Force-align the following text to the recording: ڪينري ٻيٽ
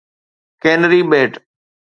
ڪينري 0.61 1.01
ٻيٽ 1.09 1.31